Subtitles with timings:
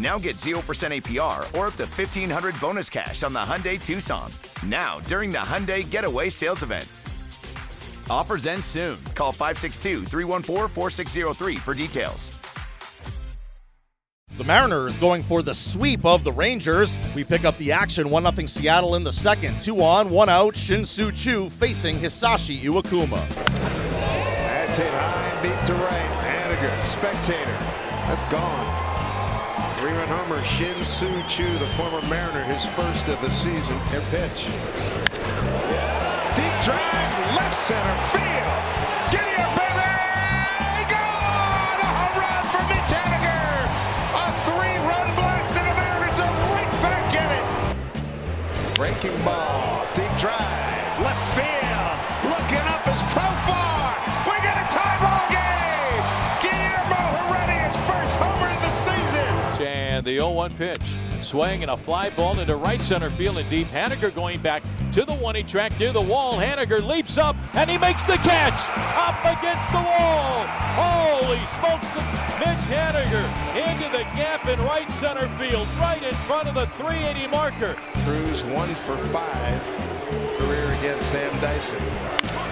[0.00, 4.32] Now get 0% APR or up to 1500 bonus cash on the Hyundai Tucson.
[4.64, 6.88] Now, during the Hyundai Getaway Sales Event.
[8.08, 8.96] Offers end soon.
[9.14, 12.38] Call 562 314 4603 for details.
[14.38, 16.96] The Mariners going for the sweep of the Rangers.
[17.14, 19.60] We pick up the action 1 0 Seattle in the second.
[19.60, 20.56] Two on, one out.
[20.56, 23.28] Shin Chu facing Hisashi Iwakuma.
[23.28, 26.10] That's hit high, deep to right.
[26.24, 27.58] Haniger, spectator.
[28.08, 28.89] That's gone.
[29.80, 33.72] Three-run homer, Shin Soo Choo, the former Mariner, his first of the season.
[33.72, 34.44] And pitch.
[36.36, 38.89] Deep drive, left center field.
[60.10, 60.82] The 0-1 pitch.
[61.22, 63.68] Swing and a fly ball into right center field and deep.
[63.68, 66.34] Haniger going back to the one-he track near the wall.
[66.34, 68.60] Haniger leaps up and he makes the catch
[68.96, 70.46] up against the wall.
[70.74, 71.86] Holy smokes!
[72.40, 77.28] Mitch Haniger into the gap in right center field, right in front of the 380
[77.28, 77.76] marker.
[78.04, 79.62] Cruz one for five.
[80.38, 82.49] Career against Sam Dyson.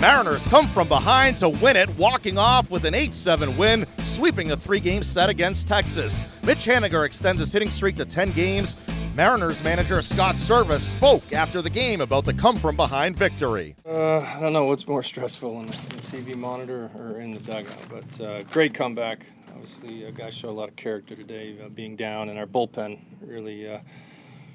[0.00, 4.52] Mariners come from behind to win it, walking off with an 8 7 win, sweeping
[4.52, 6.22] a three game set against Texas.
[6.44, 8.76] Mitch Haniger extends his hitting streak to 10 games.
[9.16, 13.74] Mariners manager Scott Servais spoke after the game about the come from behind victory.
[13.84, 17.74] Uh, I don't know what's more stressful in the TV monitor or in the dugout,
[17.90, 19.26] but uh, great comeback.
[19.52, 23.00] Obviously, uh, guys show a lot of character today, uh, being down, and our bullpen
[23.20, 23.80] really uh,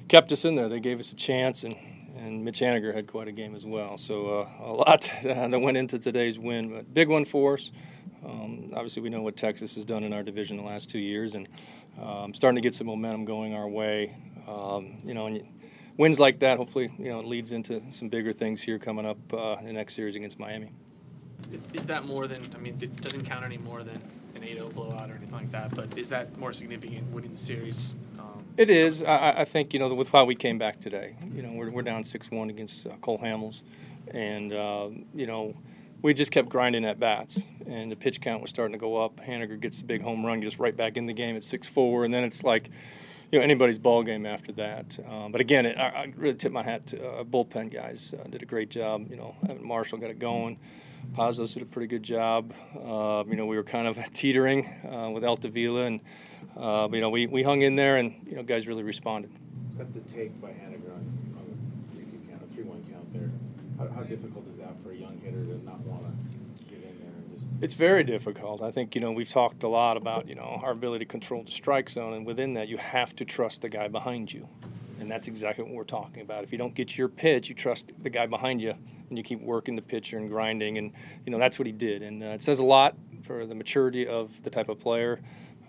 [0.07, 0.69] kept us in there.
[0.69, 1.75] They gave us a chance, and,
[2.23, 3.97] and Mitch Haniger had quite a game as well.
[3.97, 7.71] So uh, a lot that went into today's win, but big one for us.
[8.25, 11.35] Um, obviously, we know what Texas has done in our division the last two years,
[11.35, 11.47] and
[12.01, 14.15] um, starting to get some momentum going our way.
[14.47, 15.45] Um, you know, and
[15.97, 19.17] wins like that, hopefully, you know, it leads into some bigger things here coming up
[19.33, 20.71] uh, in the next series against Miami.
[21.51, 24.01] Is, is that more than, I mean, it doesn't count any more than
[24.35, 27.37] an 8 0 blowout or anything like that, but is that more significant winning the
[27.37, 27.95] series?
[28.57, 29.01] It is.
[29.03, 31.15] I- I, I think you know with how we came back today.
[31.33, 33.61] You know we're, we're down six one against uh, Cole Hamels,
[34.09, 35.55] and uh, you know
[36.01, 39.17] we just kept grinding at bats, and the pitch count was starting to go up.
[39.25, 42.05] Haniger gets the big home run, gets right back in the game at six four,
[42.05, 42.69] and then it's like.
[43.33, 46.51] You know anybody's ball game after that, um, but again, it, I, I really tip
[46.51, 48.13] my hat to uh, bullpen guys.
[48.13, 49.09] Uh, did a great job.
[49.09, 50.59] You know, Evan Marshall got it going.
[51.17, 52.53] Pazos did a pretty good job.
[52.75, 56.01] Uh, you know, we were kind of teetering uh, with Altavilla, and
[56.55, 59.31] uh, but, you know, we, we hung in there, and you know, guys really responded.
[59.79, 61.01] Got the take by Haniger on,
[61.35, 63.31] on the three count, a count there.
[63.79, 66.99] How, how difficult is that for a young hitter to not want to get in
[66.99, 67.49] there and just?
[67.63, 68.61] It's very difficult.
[68.61, 71.43] I think you know we've talked a lot about you know our ability to control
[71.43, 74.49] the strike zone, and within that, you have to trust the guy behind you,
[74.99, 76.43] and that's exactly what we're talking about.
[76.43, 78.73] If you don't get your pitch, you trust the guy behind you,
[79.07, 80.91] and you keep working the pitcher and grinding, and
[81.25, 84.05] you know that's what he did, and uh, it says a lot for the maturity
[84.05, 85.21] of the type of player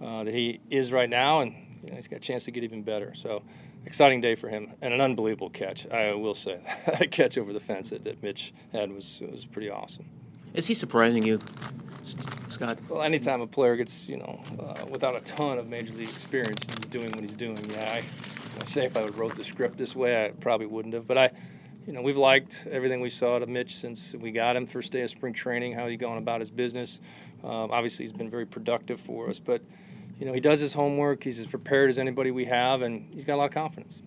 [0.02, 2.64] uh, that he is right now, and you know, he's got a chance to get
[2.64, 3.14] even better.
[3.14, 3.42] So.
[3.86, 5.86] Exciting day for him and an unbelievable catch.
[5.90, 9.68] I will say that catch over the fence that, that Mitch had was was pretty
[9.68, 10.06] awesome.
[10.54, 11.40] Is he surprising you,
[12.48, 12.78] Scott?
[12.88, 16.62] Well, anytime a player gets, you know, uh, without a ton of major league experience,
[16.68, 17.58] he's doing what he's doing.
[17.70, 18.02] Yeah, I,
[18.60, 21.08] I say if I would wrote the script this way, I probably wouldn't have.
[21.08, 21.30] But I,
[21.88, 25.00] you know, we've liked everything we saw to Mitch since we got him first day
[25.00, 25.72] of spring training.
[25.72, 27.00] How he's going about his business.
[27.42, 29.40] Um, obviously, he's been very productive for us.
[29.40, 29.60] But,
[30.20, 31.24] you know, he does his homework.
[31.24, 34.02] He's as prepared as anybody we have, and he's got a lot of confidence.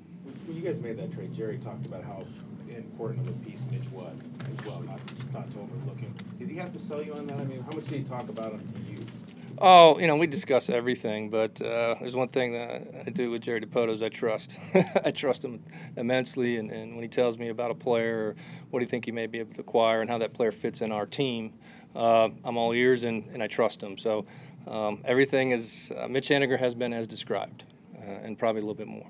[0.48, 2.26] You guys made that trade, Jerry talked about how
[2.70, 5.00] important of a piece Mitch was as well, not,
[5.34, 6.14] not to overlook him.
[6.40, 7.40] Did he have to sell you on that?
[7.40, 9.06] I mean, how much did he talk about him to you?
[9.60, 13.42] Oh, you know, we discuss everything, but uh, there's one thing that I do with
[13.42, 14.60] Jerry Dipoto is I trust.
[15.06, 15.64] I trust him
[15.96, 18.36] immensely, and, and, when he tells me about a player or
[18.70, 20.82] what do you think he may be able to acquire and how that player fits
[20.82, 21.54] in our team,
[21.96, 23.98] uh, I'm all ears and, and I trust him.
[23.98, 24.28] So
[24.68, 27.64] um, everything is uh, Mitch Haniger has been as described,
[27.98, 29.08] uh, and probably a little bit more.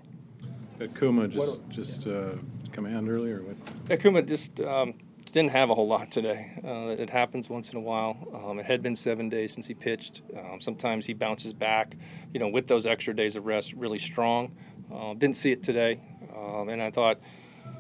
[0.98, 2.34] Kuma just just uh,
[2.72, 3.42] command earlier.
[3.42, 4.00] What?
[4.00, 4.94] Kuma just um,
[5.32, 6.52] didn't have a whole lot today.
[6.64, 8.18] Uh, it happens once in a while.
[8.34, 10.22] Um, it had been seven days since he pitched.
[10.38, 11.96] Um, sometimes he bounces back,
[12.34, 14.56] you know, with those extra days of rest, really strong.
[14.94, 16.00] Uh, didn't see it today,
[16.36, 17.20] um, and I thought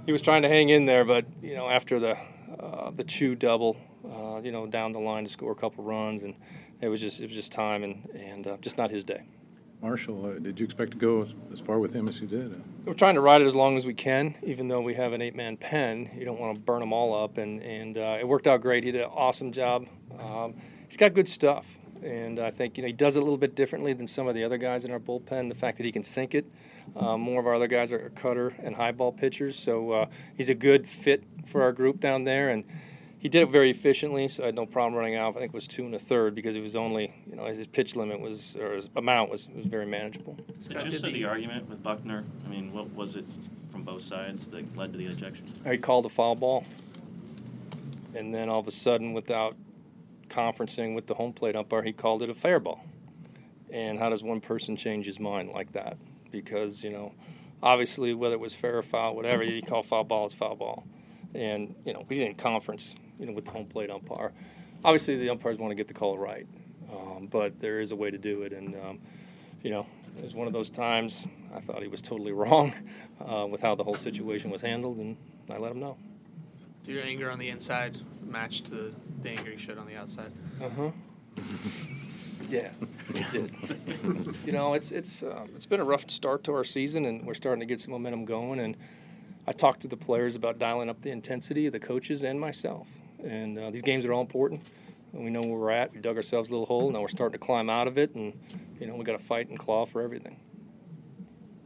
[0.05, 2.17] he was trying to hang in there, but you know, after the
[2.59, 6.23] uh, the Choo double, uh, you know, down the line to score a couple runs,
[6.23, 6.35] and
[6.81, 9.23] it was just it was just time and and uh, just not his day.
[9.81, 12.61] Marshall, uh, did you expect to go as far with him as you did?
[12.85, 15.21] We're trying to ride it as long as we can, even though we have an
[15.21, 16.09] eight-man pen.
[16.17, 18.83] You don't want to burn them all up, and and uh, it worked out great.
[18.83, 19.87] He did an awesome job.
[20.19, 20.55] Um,
[20.87, 23.53] he's got good stuff, and I think you know he does it a little bit
[23.53, 25.49] differently than some of the other guys in our bullpen.
[25.49, 26.45] The fact that he can sink it.
[26.95, 30.49] Um, more of our other guys are cutter and high ball pitchers, so uh, he's
[30.49, 32.63] a good fit for our group down there, and
[33.27, 35.35] he did it very efficiently, so I had no problem running out.
[35.35, 37.67] I think it was two and a third because it was only, you know, his
[37.67, 40.37] pitch limit was or his amount was was very manageable.
[40.65, 42.23] Did you see the argument with Bucknor?
[42.45, 43.25] I mean, what was it
[43.69, 45.45] from both sides that led to the ejection?
[45.69, 46.65] He called a foul ball,
[48.15, 49.57] and then all of a sudden, without
[50.29, 52.85] conferencing with the home plate umpire, he called it a fair ball.
[53.69, 55.97] And how does one person change his mind like that?
[56.31, 57.11] Because you know,
[57.61, 60.85] obviously, whether it was fair or foul, whatever you call foul ball, it's foul ball.
[61.35, 64.31] And you know, we didn't conference you know, with the home plate umpire.
[64.83, 66.47] Obviously, the umpires want to get the call right,
[66.91, 68.53] um, but there is a way to do it.
[68.53, 68.99] And, um,
[69.63, 69.85] you know,
[70.17, 72.73] it was one of those times I thought he was totally wrong
[73.19, 75.17] uh, with how the whole situation was handled, and
[75.49, 75.97] I let him know.
[76.85, 80.31] So your anger on the inside matched the, the anger you showed on the outside?
[80.61, 80.91] Uh huh.
[82.49, 82.69] yeah,
[83.13, 84.35] it did.
[84.45, 87.33] you know, it's it's um, it's been a rough start to our season, and we're
[87.33, 88.59] starting to get some momentum going.
[88.59, 88.77] And
[89.45, 92.87] I talked to the players about dialing up the intensity, the coaches and myself.
[93.27, 94.61] And uh, these games are all important.
[95.13, 95.93] We know where we're at.
[95.93, 96.91] We dug ourselves a little hole.
[96.91, 98.33] Now we're starting to climb out of it, and
[98.79, 100.39] you know we got to fight and claw for everything.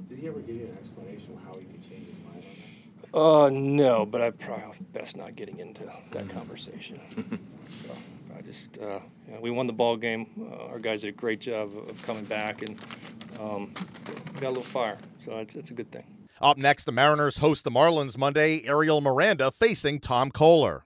[0.08, 3.12] Did he ever give you an explanation of how he could change his mind on
[3.12, 3.18] that?
[3.18, 7.00] Uh, no, but I probably best not getting into that conversation.
[7.88, 7.96] so
[8.38, 10.28] I just, uh, you know, we won the ball game.
[10.52, 12.80] Uh, our guys did a great job of coming back, and
[13.40, 13.74] um,
[14.36, 14.98] got a little fire.
[15.26, 16.06] So it's, it's a good thing.
[16.40, 18.64] Up next, the Mariners host the Marlins Monday.
[18.66, 20.82] Ariel Miranda facing Tom Koehler.